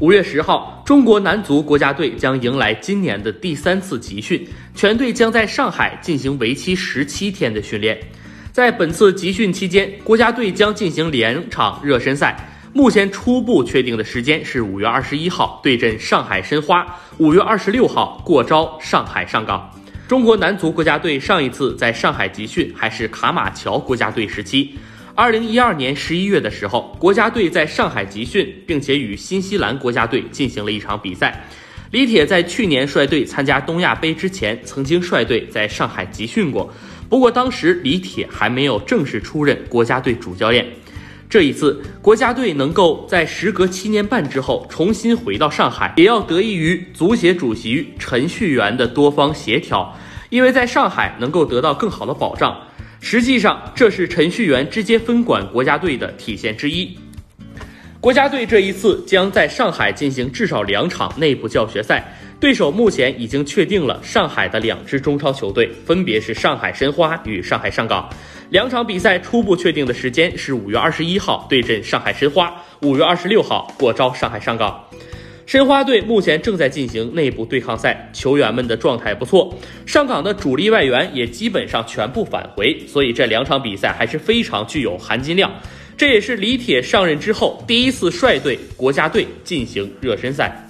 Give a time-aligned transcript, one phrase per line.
[0.00, 7.98] 五月十号，中国男足国家队将迎来今年的第三次集训，全队将在上海进行为期十七天的训练。
[8.52, 12.48] 在本次集训期间，国家队将进行两场热身赛。
[12.72, 19.68] 目前初步确定的时间是五月二十一号对阵上海申花，五月二十六号过招上海上港。
[20.06, 24.76] 中国男足国家队上一次在上海集训还是卡马乔国家队时期。
[25.18, 31.44] 二零一二年十一月的时候，国家队在上海集训，并且与新西兰国家队进行了一场比赛。
[31.90, 36.72] 李铁在去年率队参加东亚杯之前，曾经率队在上海集训过。
[37.08, 40.64] 不过当时李铁还没有正式出任国家队主教练。
[41.28, 49.92] 这一次，国家队能够在时隔七年半之后重新回到上海，也要得益于足协主席陈戌源的多方协调，
[50.30, 52.56] 因为在上海能够得到更好的保障。
[53.00, 56.98] 实际上，这是陈戌源直接分管国家队的体现之一。
[58.00, 68.08] 国家队这一次将在上海进行至少两场内部教学赛，对手目前已经确定了上海的两支中超球队，分别是上海申花与上海上港。
[68.50, 74.84] 两场比赛初步确定的时间是五月二十一号对阵上海申花，五月二十六号过招上海上港。
[75.48, 79.58] 申花队目前正在进行内部对抗赛，球员们的状态不错。
[79.86, 85.50] 上港的主力外援也基本上全部返回，所以这两场比赛还是非常具有含金量。
[85.96, 90.67] 这也是李铁上任之后第一次率队国家队进行热身赛。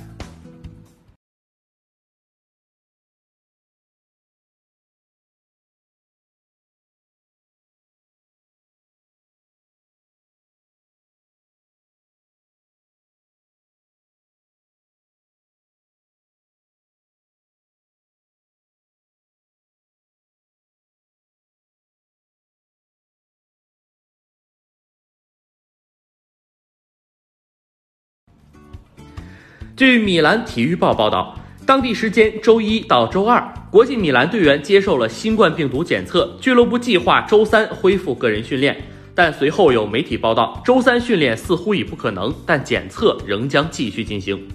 [29.78, 33.40] 据米兰体育报报道，当地时间周一到周二，
[33.70, 38.76] 国际米兰队员接受了新冠病毒检测，俱乐部计划周三恢复个人训练。
[39.14, 44.48] 但随后有媒体报道，周三训练似乎已不可能，但检测仍将继续进行。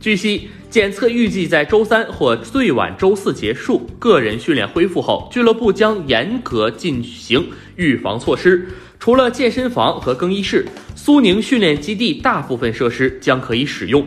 [0.00, 3.88] 据悉，检测预计在周三或最晚周四结束。
[4.00, 8.68] 个人训练恢复后，俱乐部将严格进行预防措施。
[9.04, 10.66] 除了健身房和更衣室，
[10.96, 14.02] 苏宁训练基地大部分设施将可以使用。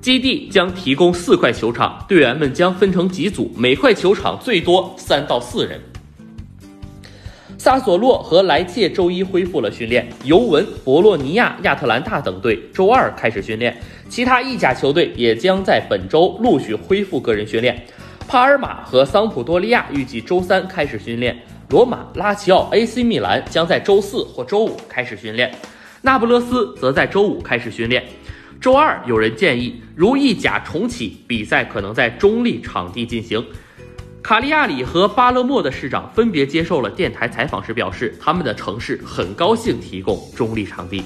[0.00, 5.80] 基地将提供四块球场，队员们将分成几组，每块球场最多三到四人。
[7.58, 13.76] 萨索洛和莱切周一恢复了训练，尤文、博洛尼亚、亚特兰大等队周二开始训练，
[14.08, 17.84] 其他意甲球队也将在本周陆续恢复个人训练。
[18.28, 21.36] 帕尔马和桑普多利亚预计周三开始训练。
[21.68, 25.52] 罗马、拉齐奥、AC 米兰将在周四或周五开始训练，
[26.00, 28.04] 那不勒斯则在周五开始训练。
[28.60, 33.44] 周二，有人建议，如意甲重启，比赛可能在中立场地进行。
[34.22, 41.02] 卡利亚里和巴勒莫的市长分别接受了电台采访时表示，他们的城市很高兴提供中立场地。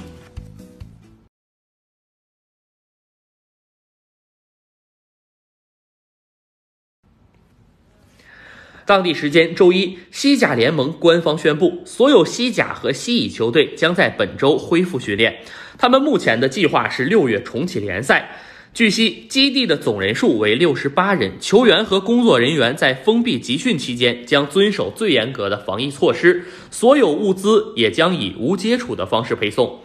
[8.91, 15.33] 当地时间周一，西甲联盟官方宣布，所有西甲和西乙球队将在本周恢复训练。
[15.79, 18.29] 他们目前的计划是六月重启联赛。
[18.75, 29.79] 据悉，基地的总人数为六十八人，球员和工作人员在封闭集训期间将遵守最严格的防疫措施，所有物资也将以无接触的方式配送。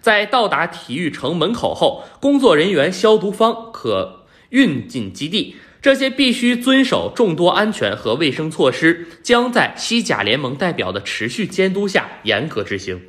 [0.00, 4.21] 在到达体育城门口后，工作人员消毒方可
[4.52, 5.56] 运进基地。
[5.82, 13.02] 这些必须遵守众多安全和卫生措施，将在西甲联盟代表的持续监督下严格执行。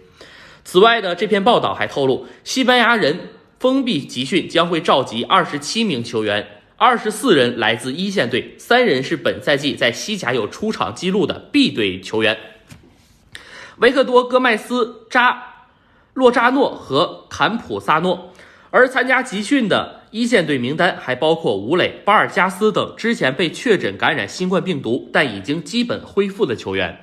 [0.63, 3.29] 此外的这篇报道还透露，西班牙人
[3.59, 12.35] 封闭集训将会召集二十七名球员，二十四人来自一线队，三人是本赛季在西甲有出场记录的 B 队球员，
[13.77, 15.67] 维克多·戈麦斯、扎
[16.15, 18.33] 洛扎诺和坎普萨诺。
[18.73, 27.02] 而参加集训的一线队名单还包括吴磊、巴尔加斯等之前被确诊感染新冠病毒但已经基本恢复的球员。